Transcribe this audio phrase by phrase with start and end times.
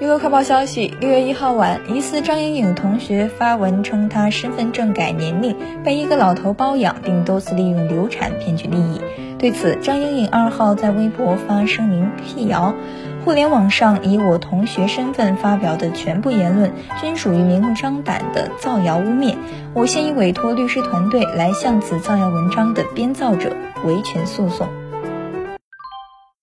[0.00, 9.02] 娱乐快报消息：六月一号晚，疑似张颖颖同学发文称，她身份证改年龄被一个老头包养，并多次利用流产骗取利益。
[9.38, 12.72] 对此，张颖颖二号在微博发声明辟谣：
[13.26, 19.34] 互联网上以我同学身份发表的全部言论，均属于明目张胆的造谣污蔑。
[19.74, 23.54] 我现已委托律师团队来向此造谣文章的编造者
[23.84, 24.66] 维权诉讼。